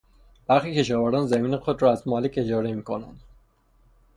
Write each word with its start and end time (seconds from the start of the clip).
برخی 0.47 0.75
کشاورزان 0.75 1.27
زمین 1.27 1.57
خود 1.57 1.81
را 1.81 1.91
از 1.91 2.07
مالک 2.07 2.33
اجاره 2.37 2.73
میکنند. 2.73 3.21